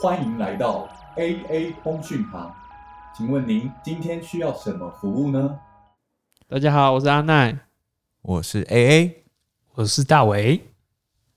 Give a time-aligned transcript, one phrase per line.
[0.00, 2.52] 欢迎来到 AA 通讯行，
[3.16, 5.58] 请问您今天需要什么服务呢？
[6.48, 7.58] 大家好，我是阿奈。
[8.22, 9.14] 我是 AA，
[9.74, 10.62] 我是大伟。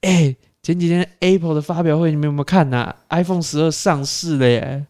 [0.01, 4.85] 哎、前几天 Apple 的发表会，你们有没有看呐、i p h o n e 十二上市了耶，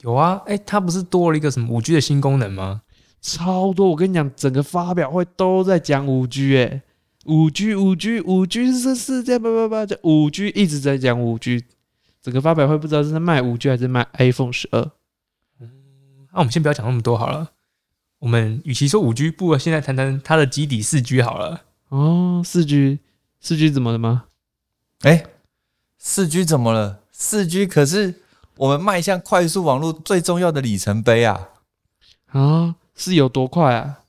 [0.00, 2.82] 有啊，哎、它不是多了一个什么五 G 的新功能吗？
[3.20, 3.88] 超多！
[3.88, 6.82] 我跟你讲，整个发表会都在讲五 G，哎，
[7.24, 11.64] 五 G 五 G 五 G 是世界叭叭叭，这五 G 一直在讲五 G。
[12.22, 14.90] 整个发表会不知道是在卖五 G 还是卖 iPhone 十二。
[15.58, 17.50] 那、我们先不要讲那么多好了。
[18.20, 21.62] 我们与其说五 G，不如现在谈谈它的基底四 G 好了。
[21.88, 23.00] 哦，四 G，
[23.40, 24.24] 四 G 怎么了吗？
[25.02, 25.26] 哎，
[25.98, 27.00] 四 G 怎么了？
[27.12, 28.14] 四 G 可是
[28.56, 31.50] 我们迈向快速网络最重要的里程碑啊！
[32.32, 34.00] 啊，是有多快啊？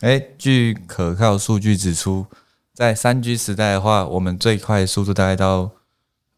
[0.00, 2.26] 哎，据可靠数据指出，
[2.72, 5.72] 在三 G 时代的话，我们最快速度大概到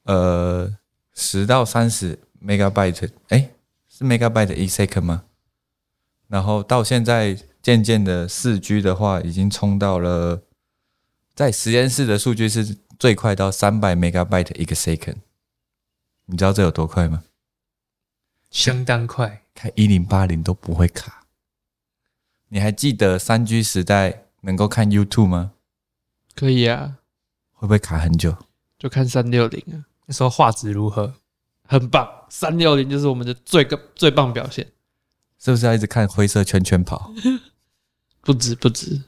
[0.05, 0.78] 呃
[1.12, 3.51] 十到三十 megabyte，哎，
[3.87, 5.24] 是 megabyte e second 吗？
[6.29, 10.43] 然后到现在渐渐的四 G 的话，已经冲到了
[11.34, 15.16] 在实验室的数据是最快到三百 megabyte 一个 second。
[16.24, 17.24] 你知道这有多快吗？
[18.51, 21.27] 相当快，开一零八零都不会卡。
[22.51, 25.52] 你还记得三 G 时代能够看 YouTube 吗？
[26.34, 26.98] 可以啊，
[27.52, 28.37] 会不会卡很久？
[28.79, 31.15] 就看三六零啊，那时候画质如何？
[31.66, 34.66] 很棒，三六零就是我们的最个最棒表现。
[35.38, 37.12] 是不是要一直看灰色圈圈跑？
[38.23, 39.01] 不止不止，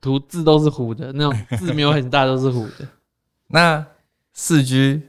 [0.00, 2.88] 图字都是糊的，那种字没有很大都是糊的。
[3.48, 3.86] 那
[4.32, 5.08] 四 G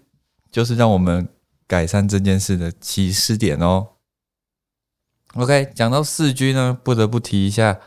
[0.49, 1.27] 就是让我们
[1.67, 3.89] 改善这件事的起始点哦。
[5.35, 7.79] OK，讲到四 G 呢，不得不提一下，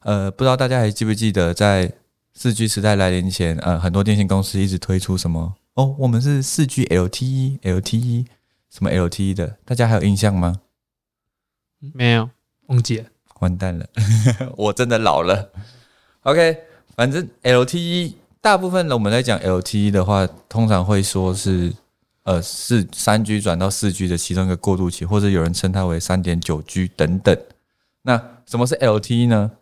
[0.00, 1.92] 呃，不知道大家还记不记得，在
[2.34, 8.26] 四 G 时代来临前，呃，很多电信公司一直推出什么哦，我们是四 G LTE、LTE
[8.70, 10.60] 什么 LTE 的，大家还有印象吗？
[11.92, 12.30] 没有，
[12.66, 13.06] 忘记了。
[13.40, 13.86] 完蛋了，
[14.56, 15.50] 我真的老了。
[16.22, 16.58] OK，
[16.96, 21.72] 反正 LTE 大部分的我们在讲 LTE 的话，通常会说是
[22.24, 27.38] 呃四三 G 转到四 G 的其中一个过渡期，或者有人称它为三点九 G 等等。
[28.02, 29.52] 那什么是 LTE 呢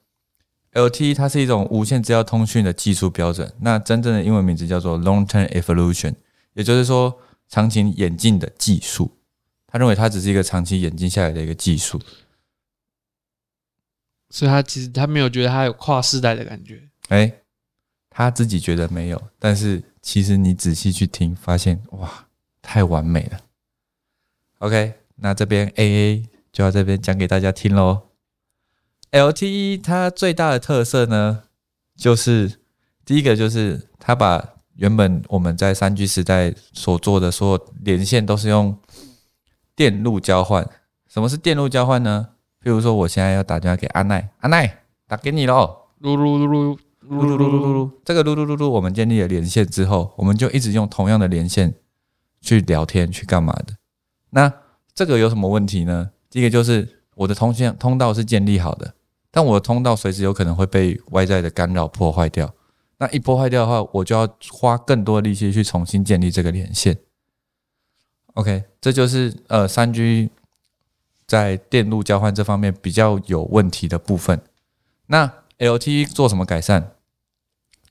[0.73, 6.15] ？LTE 它是一种无线资料通讯的技术标准，那真正的英文名字叫做 Long Term Evolution，
[6.55, 9.11] 也就是说长期演进的技术。
[9.67, 12.01] 他认为它只是一个长期演进下来的一个技术。
[14.31, 16.89] 所以他其实他没有觉得他有跨世代的感觉。
[17.09, 17.31] 哎，
[18.09, 22.27] 他自己觉得没有，但是其实你仔细去听，发现哇，
[22.63, 23.41] 太完美了。
[24.61, 28.03] OK，那这边 AA 就要这边讲给大家听喽。
[29.11, 31.43] LTE 它最大的特色呢，
[31.97, 32.61] 就是
[33.05, 38.79] 第一个就是它把原本我们在三 G 时代所做的所有连线都是用
[39.77, 40.67] 电路交换。
[41.09, 42.29] 什么是电路交换呢？
[42.63, 45.89] 譬如说，我现在要打电话给阿奈，阿奈打给你喽。
[46.01, 51.75] 噜噜噜噜噜噜噜噜噜噜，这个噜噜噜噜，我们建立了连线之后，我们就一直用同样的连线
[52.43, 53.77] 去聊天，去干嘛的？
[54.31, 54.53] 那
[54.95, 56.11] 这个有什么问题呢？
[56.29, 58.93] 第一个就是我的通线通道是建立好的，
[59.31, 62.53] 但我的通道随时有可能会被外在的干扰破坏掉。
[62.99, 66.99] 那一破坏掉的话，我就要花更多力气去重新建立这个连线。
[68.35, 70.31] OK，这就是呃三 G
[71.27, 74.41] 在电路交换这方面比较有问题的部分。
[75.07, 76.93] 那 LTE 做什么改善？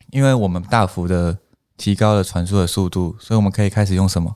[0.10, 1.38] 因为我们大幅的
[1.78, 4.36] 提高了传输的速度，所以我们可以开始用什么？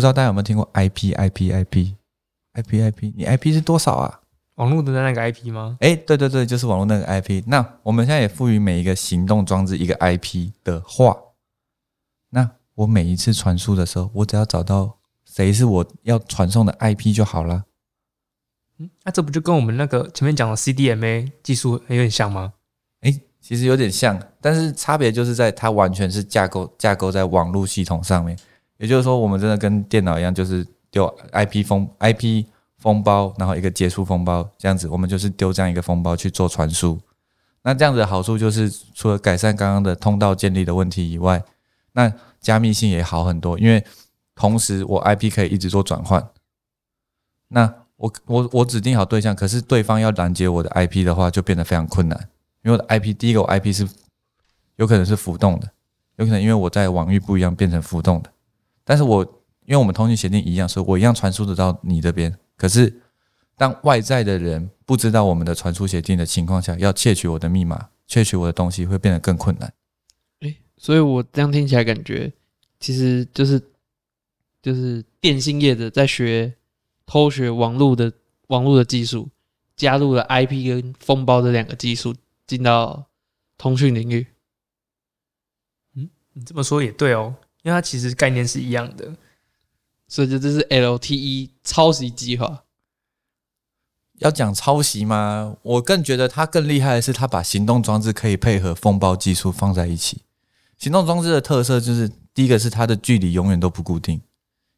[0.00, 3.12] 不知道大家有没有听过 IP？IP？IP？IP？IP？
[3.14, 4.20] 你 IP 是多少啊？
[4.54, 5.76] 网络的那个 IP 吗？
[5.80, 7.42] 哎，对对对，就是网络那个 IP。
[7.46, 11.14] 那我们现在也赋予每一个行动装置一个 IP 的话，
[12.30, 17.64] 那我每一次传输的时候，我只要找到谁是我要传送的 IP 就好了。
[18.78, 22.54] 嗯，那、这不就跟我们那个前面讲的 CDMA 技术有点像吗？
[23.02, 28.38] 诶，其实有点像，但是差别就是在它完全是架构架构在网络系统上面，
[28.80, 32.46] 也就是说，我们真的跟电脑一样，就是丢 IP 封 IP
[32.78, 36.98] 封包，然后一个结束封包这样子，我们就是丢这样一个封包去做传输。
[37.62, 41.42] 那这样子的好处就是，除了改善刚刚的通道建立的问题以外，
[41.92, 42.10] 那
[42.40, 43.84] 加密性也好很多，因为
[44.34, 46.26] 同时我 IP 可以一直做转换。
[47.48, 52.18] 那我我我指定好对象，可是对方要拦截我的 IP 的话，就变得非常困难。
[52.62, 53.86] 因为我的 IP 第一个 IP 是
[54.76, 55.68] 有可能是浮动的，
[56.16, 58.30] 有可能因为我在网域不一样变成浮动的。
[58.90, 59.22] 但是我
[59.66, 62.36] 因为我们通讯协定一样，所以我一样传输得到你这边。
[62.56, 62.92] 可是
[63.56, 69.72] 当外在的人不知道我们的传输协定的情况下，要窃取我的密码、窃取我的东西，会变得更困难。
[70.40, 72.32] 诶，所以我这样听起来感觉
[72.80, 73.62] 其实就是
[74.60, 76.52] 就是电信业的在学
[77.06, 78.12] 偷学网络的
[78.48, 79.28] 网络的技术，
[79.76, 82.12] 加入了 IP 跟封包这两个技术
[82.44, 83.06] 进到
[83.56, 84.26] 通讯领域。
[85.94, 89.16] 嗯你这么说也对哦，因为它其实概念是一样的。
[90.08, 92.64] 所以这就是 LTE 抄袭计划。
[94.18, 95.56] 要讲抄袭吗？
[95.62, 100.22] 我更觉得它更厉害的是，它把行动装置可以配合风暴技术放在一起。
[100.76, 104.16] 行动装置的特色就是，第一个是它的距离永远都不固定，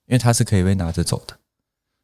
[0.07, 1.39] 因为它是可以被拿着走的。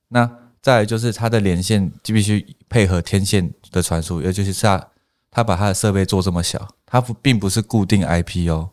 [0.08, 0.28] 那
[0.60, 4.88] 再来就是它的连线就必须配合天线的传输，也就是它
[5.30, 8.70] 它把它的设备做这么小，它不并不是固定 IP 哦。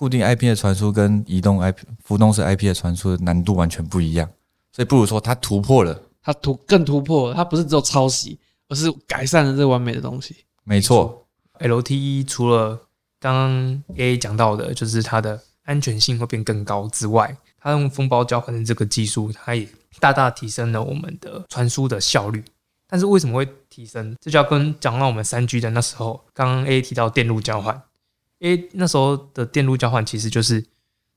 [0.00, 4.26] 固定 IP 的传输跟移动 IP、浮动式 IP 的传输的难度完全不一样，
[4.72, 6.00] 所以不如说它突破了。
[6.22, 8.38] 它突更突破了，它不是只有抄袭，
[8.70, 10.34] 而是改善了这完美的东西。
[10.64, 11.26] 没错
[11.58, 12.80] ，LTE 除了
[13.18, 19.68] 刚刚 A 讲到的，就是它的安全性会变更高之外，它用封包交换的这个技术，它也
[19.98, 22.42] 大大提升了我们的传输的效率。
[22.88, 24.16] 但是为什么会提升？
[24.18, 27.82] 这就要跟讲到我们三 G 的那时候，刚刚 A 提到电路交换
[28.48, 30.64] 为那时候的电路交换其实就是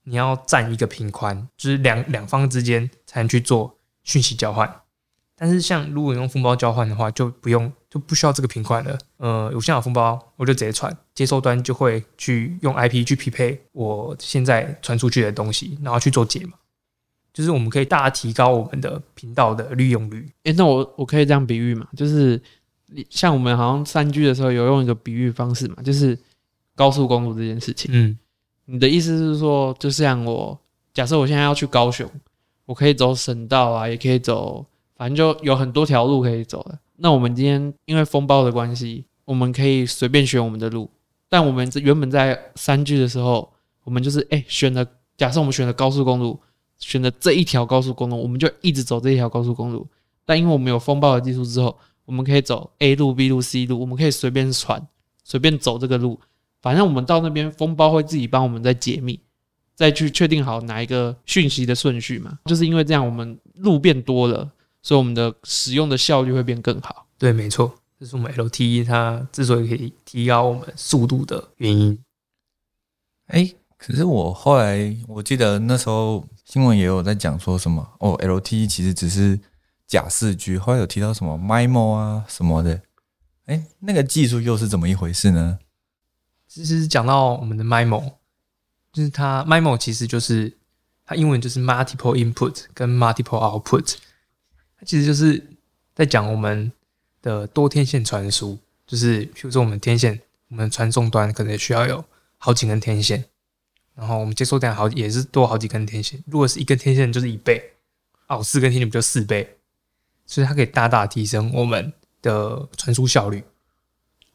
[0.06, 4.82] 你要占一个频宽，就是两两方之间才能去做讯息交换。
[5.36, 8.98] 但是像如果用封包交换的话，就不用就不需要这个频宽了。
[9.18, 16.54] 呃，我现在有封包，我就直接传，接收端就会去用 IP 去匹配我现在传出去的东西，然后去做解码。
[17.34, 20.30] 就是我们可以大大提高我们的频道的利用率。
[20.44, 21.88] 诶、那我我可以这样比喻嘛？
[21.98, 22.40] 就是
[23.10, 26.18] 像我们好像三 G 的时候有用一个比喻方式嘛，就是
[26.76, 27.90] 高速公路这件事情。
[27.94, 28.18] 嗯，
[28.66, 30.60] 你的意思是说，就像我
[30.94, 32.10] 假设我现在要去高雄，
[32.66, 34.66] 我可以走省道啊，也可以走，
[34.96, 36.80] 反正就有很多条路可以走的。
[36.98, 40.90] 那我们今天因为风暴的关系，我们可以随便选我们的路，
[41.28, 43.52] 但我们这原本在三 G 的时候，
[43.84, 44.86] 我们就是哎、选了，
[45.18, 46.40] 假设我们选了高速公路，
[46.80, 49.88] 选了这一条高速公路，我们就一直走这一条高速公路。
[50.26, 54.88] 但因为我们有风暴的技术之后，我们可以走 A 路、B 路、C 路，我们可以随便传，
[55.24, 56.20] 随便走这个路。
[56.64, 59.20] 反正我们到那边，风包会自己帮我们再解密，
[59.76, 62.40] 再去确定好哪一个讯息的顺序嘛。
[62.46, 64.50] 就是因为这样，我们路变多了，
[64.82, 67.06] 所以我们的使用的效率会变更好。
[67.18, 72.00] 对，没错，这是我们 LTE 它之所以可以提高我们速度的原因。
[73.28, 79.38] 哎，可是我后来我记得那时候新闻也有在讲说什么哦，LTE 其实只是
[79.86, 82.82] 假四 G，后来有提到什么 MIMO 啊什么的，
[83.48, 85.60] 哎，那个技术又是怎么一回事呢？
[86.54, 88.14] 其实讲到我们的 MIMO，
[88.92, 90.56] 就是它 MIMO 其实就是
[91.04, 93.96] 它英文就是 multiple input 跟 multiple output，
[94.78, 95.44] 它其实就是
[95.96, 96.72] 在讲我们
[97.24, 102.06] 的多天线传输，就是比如说我们天线，我们传送端可能需要有
[102.38, 103.26] 好几根天线，
[103.96, 107.74] 然后我们接收端好也是多好几根天线，如果是一根天线就是一倍，
[108.28, 109.58] 哦，四根天线不就四倍，
[110.28, 111.92] 所以它可以大大提升我们
[112.22, 113.44] 的传输效率。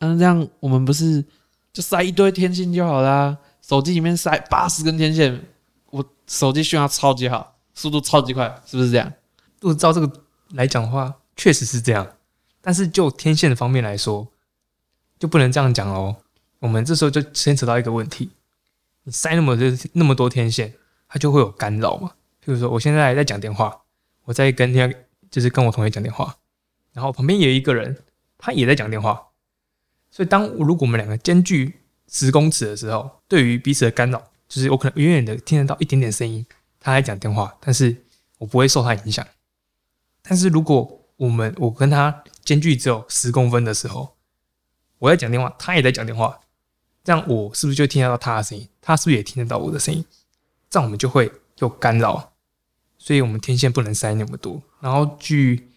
[0.01, 1.25] 那这样我们不是
[1.73, 3.39] 就塞一堆天线就好啦？
[3.63, 5.45] 手机里面塞八十根天线，
[5.91, 9.13] 我手机信号超级好，速度超级快，是不是这样？
[9.61, 10.11] 如果照这个
[10.53, 12.15] 来讲的话，确实是这样。
[12.61, 14.27] 但是就天线的方面来说，
[15.19, 16.17] 就不能这样讲哦。
[16.59, 18.31] 我们这时候就牵扯到一个问题：
[19.05, 20.75] 你塞那么多那么多天线，
[21.09, 22.13] 它就会有干扰嘛。
[22.45, 23.83] 譬如说，我现在在讲电话，
[24.25, 26.37] 我在跟天就是跟我同学讲电话，
[26.93, 27.97] 然后旁边有一个人，
[28.39, 29.28] 他也在讲电话。
[30.19, 36.45] 所以当如果我们两个间距十公尺的时候，对于彼此的干扰，就是我可能远远的听得到一点点声音，
[36.81, 38.05] 他在讲电话，但是
[38.39, 39.25] 我不会受他影响。
[40.21, 44.17] 但是如果我们我跟他间距只有十公分的时候，
[44.99, 46.41] 我在讲电话，他也在讲电话，
[47.05, 48.69] 这样我是不是就听得到他的声音？
[48.81, 50.05] 他是不是也听得到我的声音？
[50.69, 52.33] 这样我们就会有干扰，
[52.99, 54.61] 所以我们天线不能塞那么多。
[54.81, 55.69] 然后据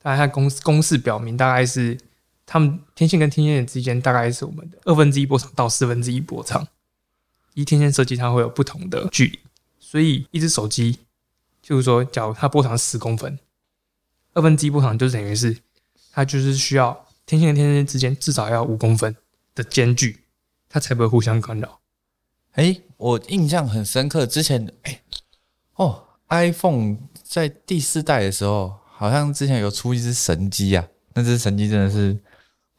[0.00, 1.98] 大概公公式表明，大概是
[2.50, 6.66] 他们天线跟天线之间大概是我们的二分之一波长到四分之一波长。
[7.52, 9.38] 一天线设计，它会有不同的距离，
[9.78, 11.00] 所以一只手机，
[11.60, 13.38] 就是说，假如它波长十公分，
[14.32, 15.58] 二分之一波长就等于是
[16.12, 19.14] 它就是需要天线跟天线之间至少要五公分
[19.54, 20.24] 的间距，
[20.70, 21.80] 它才不会互相干扰。
[22.52, 25.02] 哎，我印象很深刻，之前哎
[25.74, 32.16] 哦，iPhone 在第四代的时候，好像之前有出一只神机啊，那只神机真的是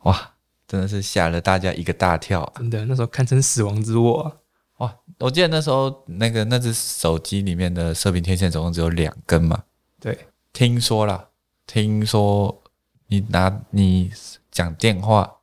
[0.03, 0.33] 哇，
[0.67, 2.53] 真的是吓了大家一个大跳啊！
[2.57, 4.35] 真的，那时候堪称死亡之握啊！
[4.77, 9.63] 哇，我记得那时候那个那只手机里面的射频天线总共只有两根嘛，
[9.99, 11.29] 对，听说啦，
[11.67, 12.63] 听说
[13.07, 14.11] 你拿你
[14.49, 15.37] 讲电话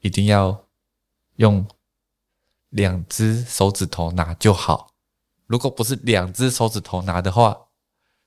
[0.00, 0.64] 一定要
[1.36, 1.64] 用
[2.70, 4.90] 两只手指头拿就好，
[5.46, 7.56] 如果不是两只手指头拿的话，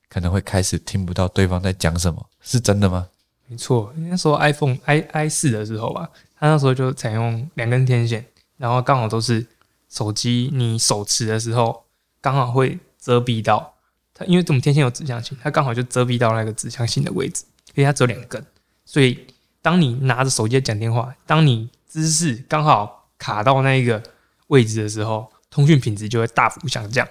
[0.08, 3.10] 可能会开始听不到对方在讲什么，是真的吗？
[3.54, 8.26] 没错，那时候 iPhone i i 四的时候吧，它那时候就采用两根天线，
[8.58, 9.46] 然后刚好都是
[9.90, 11.86] 手机你手持的时候，
[12.20, 13.76] 刚好会遮蔽到
[14.12, 17.44] 它，因为这种天线有指向性，它刚好就遮蔽到那个指向性的位置，
[17.76, 18.44] 因为它只有两根，
[18.86, 19.28] 所以
[19.62, 24.02] 当你拿着手机讲电话，当你姿势刚好卡到那一个
[24.48, 27.08] 位置的时候，通讯品质就会大幅下降。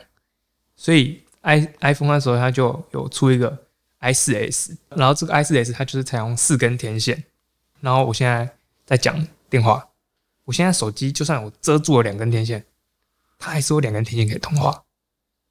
[0.74, 3.66] 所以 i iPhone 那时候它就有出一个
[4.02, 7.24] i 四 S，然后这个 i 四 S 它就是采用四根天线。
[7.80, 9.88] 然后我现在在讲电话，
[10.44, 12.64] 我现在手机就算我遮住了两根天线，
[13.38, 14.84] 它还是有两根天线可以通话，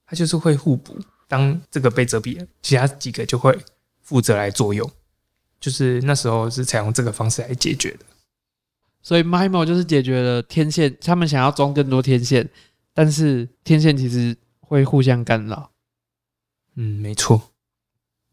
[0.05, 0.99] 它就是会互补。
[1.27, 3.57] 当这个被遮蔽了，其他几个就会
[4.01, 4.89] 负责来作用。
[5.59, 8.05] 就是那时候是采用这个方式来解决的。
[9.01, 12.49] 所以 MIMO 就是解决了天线，他们想要装更多天线，
[12.93, 15.71] 但是天线其实会互相干扰，
[16.75, 17.50] 嗯，没错。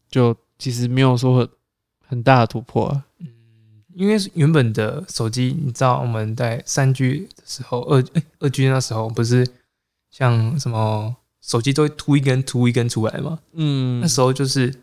[0.09, 1.49] 就其实没有说很
[2.07, 3.05] 很大的突破、啊。
[3.95, 9.45] 因为原本的手机，你知道我们在三 G 的时候，二哎二 G 那时候不是
[10.09, 13.39] 像什么手机都会凸一根凸一根出来嘛？
[13.53, 14.73] 嗯那时候就是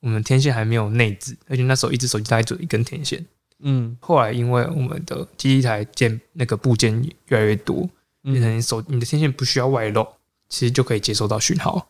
[0.00, 3.24] 我们天线还没有内置，而且那时候一只手机大概只有一根天线。
[3.60, 7.88] 嗯后来因为我们的基地台件那个部件越来越多，
[8.22, 10.06] 变嗯，成手你的天线不需要外露，
[10.50, 11.88] 其实就可以接收到讯号。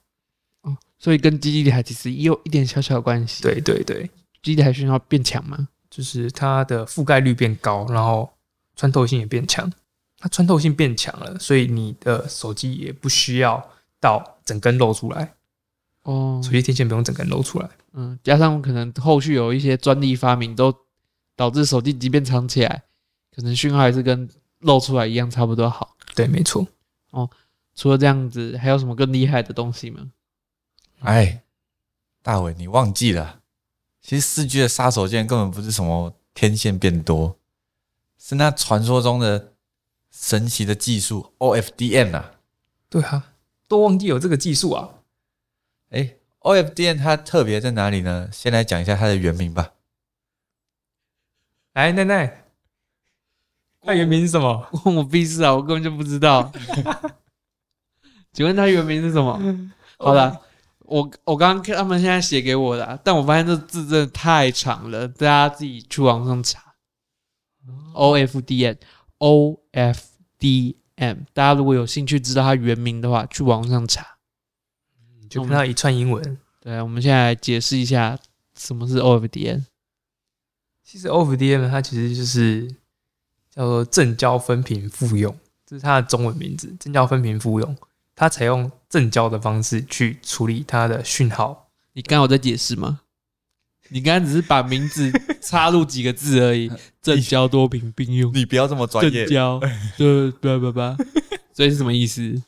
[0.98, 4.10] 所以跟基地台其实也有一点小小的关系。，对对对，
[4.42, 5.68] 基地台讯号变强嘛？
[5.88, 8.28] 就是它的覆盖率变高，然后
[8.74, 9.72] 穿透性也变强。
[10.18, 15.34] 它穿透性变强了，所以你的手机也不需要到整根露出来，
[16.02, 17.70] 哦，手机天线不用整根露出来。
[17.92, 20.74] 嗯，加上可能后续有一些专利发明，都
[21.36, 22.82] 导致手机即便藏起来，
[23.34, 25.96] 可能讯号还是跟露出来一样差不多好。
[26.16, 26.66] 对，没错。
[27.10, 27.30] 哦
[27.76, 30.10] 除了这样子，还有什么更厉害的东西吗？
[31.00, 31.42] 哎，
[32.22, 33.40] 大伟，你忘记了，
[34.00, 37.38] 其实四 G 的杀手锏根本不是什么天线变多，
[38.18, 39.52] 是那传说中的
[40.10, 42.32] 神奇的技术 OFDM 啊！
[42.88, 43.34] 对啊，
[43.68, 44.94] 都忘记有这个技术啊。
[45.90, 48.28] 哎，OFDM 它特别在哪里呢？
[48.32, 49.74] 先来讲一下它的原名吧。
[51.74, 52.44] 哎，奈奈，
[53.80, 54.68] 它原名是什么？
[54.82, 55.54] 关我屁事啊！
[55.54, 56.52] 我根本就不知道。
[58.32, 59.38] 请问它原名是什么？
[59.98, 60.40] 好了，
[60.88, 66.74] 我我刚刚看他们现在写给我的啊、但我发现这字真的太长了，大家自己去网上查。
[67.94, 68.78] O F D N
[69.18, 70.02] O F
[70.38, 74.18] D M，大家如果有兴趣知道它原名的话，去网上查。
[75.28, 76.38] 就看到一串英文。
[76.60, 78.18] 对，我们现在来解释一下
[78.56, 79.66] 什么是 O F D N。
[80.82, 82.66] 其实 OFDM 它其实就是
[83.50, 86.74] 叫做正交分频复用，这是它的中文名字。
[86.80, 87.76] 正交分频复用，
[88.18, 91.68] 它采用正交的方式去处理它的讯号。
[91.92, 93.02] 你刚刚有在解释吗？
[93.90, 96.68] 你刚刚只是把名字 插入几个字而已，
[97.00, 98.34] 正交多频并用。
[98.34, 99.60] 你不要这么专正交，
[99.96, 100.96] 对，叭叭叭，
[101.54, 102.42] 所以是什么意思？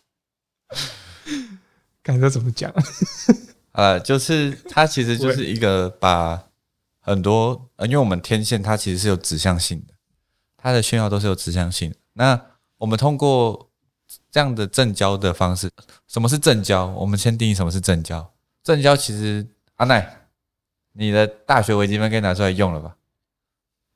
[2.02, 2.74] 看这怎么讲？
[3.70, 6.46] 呃，就是它其实就是一个把
[6.98, 9.94] 很多，呃，因为我们天线它其实是有指向性的，
[10.56, 11.96] 它的讯号都是有指向性的。
[12.14, 12.40] 那
[12.78, 13.69] 我们通过
[14.30, 15.70] 这样的正交的方式，
[16.06, 16.86] 什么是正交？
[16.86, 18.32] 我们先定义什么是正交。
[18.62, 20.26] 正交其实阿奈，
[20.92, 22.96] 你的大学微积分可以拿出来用了吧？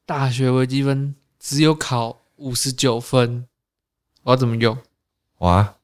[0.06, 3.46] 大学微积分只有考五十九分，
[4.22, 4.76] 我要怎么用？
[5.38, 5.76] 哇，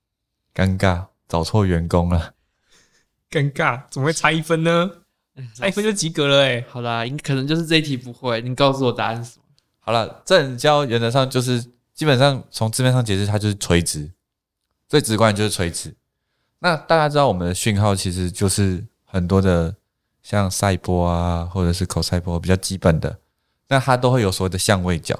[0.54, 2.34] 尴尬，找错员工了。
[3.30, 4.90] 尴尬，怎么会差一分呢？
[5.54, 9.44] 差一分就及格了哎、好啦，你可能就是这一题不会，你告诉我答案是什么？
[9.78, 14.10] 好了，正交原则上就是基本上从字面上解释，它就是垂直，
[14.90, 15.94] 最直观就是垂直。
[16.58, 19.76] 那大家知道我们的讯号其实就是很多的
[20.20, 23.20] 像赛波啊，或者是口赛波比较基本的，
[23.68, 25.16] 那它都会有所谓的相位角。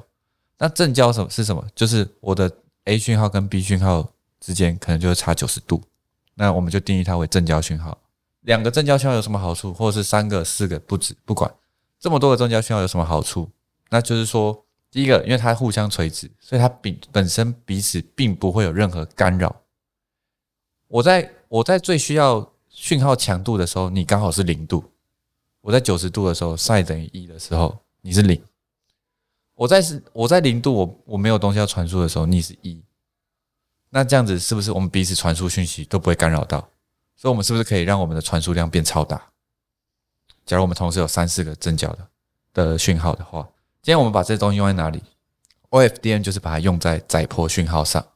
[0.58, 1.64] 那正交什么是什么？
[1.72, 2.50] 就是我的
[2.86, 4.10] A 讯号跟 B 讯号
[4.40, 5.80] 之间可能就会差九十度，
[6.34, 7.96] 那我们就定义它为正交讯号。
[8.40, 11.48] 两个正交讯号有什么好处，或者是三个、四个不止，不管
[12.00, 13.48] 这么多个正交讯号有什么好处？
[13.90, 19.54] 那就是说，第一个，因为它互相垂直，所以它本本身彼此并不会有任何干扰。
[20.88, 24.82] 我在我在最需要讯号强度的时候，你刚好是零度；
[25.60, 28.42] 我在九十度的时候，sin 等于一的时候，你是零。
[29.54, 32.82] 我在是我在零度，我我没有东西要传输的时候，你是一。
[33.90, 36.60] 那这样子是不是我们彼此传输讯息都不会干扰到？
[37.14, 39.30] 所以，我们是不是可以让我们的传输量变超大？
[40.46, 42.08] 假如我们同时有三四个正角的
[42.54, 43.46] 的讯号的话，
[43.82, 45.02] 今天我们把这东西用在哪里
[45.70, 48.06] ？OFDM 就是把它用在载波讯号上。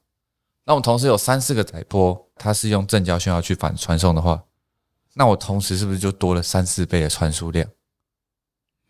[0.66, 4.44] 那我们同时有三四个载波，它是用正交讯号去反传送的话，
[5.14, 7.66] 那我同时是不是就多了三四倍的传输量？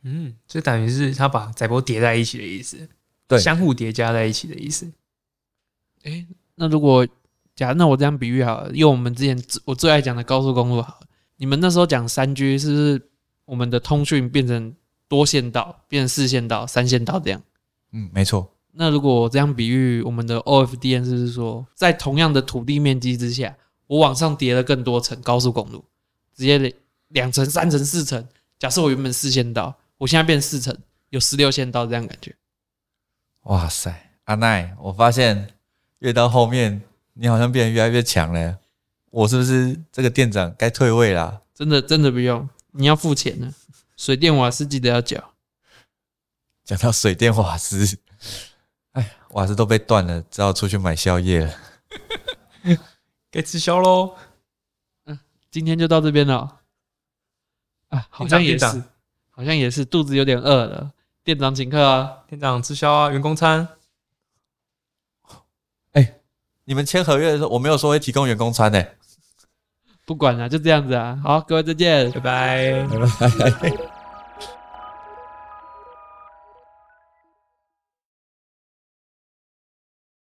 [0.02, 2.88] 嗯，这等于是它把载波叠在一起的意思，
[3.28, 4.90] 对相互叠加在一起的意思。
[6.02, 6.26] 诶，
[6.56, 7.06] 那如果
[7.54, 13.10] 假那我这样比喻好了，用我们之前我最爱讲的高速公路好了，你们那时候讲三 G 是不是
[13.44, 14.74] 我们的通讯变成
[15.08, 17.42] 多线道，变成四线道、三线道这样？
[17.92, 18.50] 嗯，没错。
[18.72, 23.56] 那如果我这样比喻，我们的 OFDN 是说，在同样的土地面积之下，
[23.86, 25.84] 我往上叠了更多层高速公路，
[26.34, 26.72] 直接两
[27.08, 28.26] 两层、三层、四层。
[28.58, 30.76] 假设我原本四线道，我现在变四层，
[31.10, 32.34] 有十六线道这样感觉。
[33.42, 35.50] 哇塞，阿奈，我发现
[36.00, 36.82] 越到后面，
[37.12, 38.58] 你好像变得越来越强了。
[39.10, 41.42] 我是不是这个店长该退位啦？
[41.54, 43.52] 真的真的不用，你要付钱的，
[43.96, 45.34] 水电瓦斯记得要缴。
[46.64, 47.98] 讲到水电瓦斯，
[48.92, 51.54] 哎，瓦斯都被断了，只好出去买宵夜了。
[53.30, 54.16] 该吃宵喽。
[55.06, 55.18] 嗯
[55.50, 56.60] 今天就到这边了。
[57.88, 58.82] 啊，好像也是，
[59.30, 60.92] 好像也是，肚子有点饿了。
[61.22, 62.24] 店长请客啊！
[62.26, 63.68] 店长吃宵啊，员工餐。
[65.92, 66.20] 哎
[66.64, 68.84] 你们签合约的时候，我没有说会提供员工餐呢、
[70.06, 71.18] 不管了，就这样子啊。
[71.22, 72.10] 好，各位再见。
[72.12, 72.86] 拜拜。
[73.20, 73.93] 拜拜。